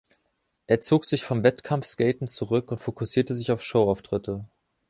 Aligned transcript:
Er 0.65 0.81
zog 0.81 1.05
sich 1.05 1.23
vom 1.23 1.43
Wettkampfskaten 1.43 2.27
zurück 2.27 2.71
und 2.71 2.79
fokussierte 2.79 3.35
sich 3.35 3.51
auf 3.51 3.61
Show-Auftritte. 3.61 4.47